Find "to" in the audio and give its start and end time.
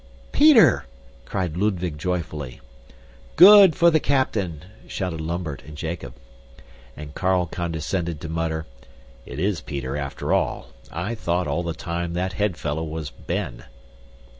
8.21-8.27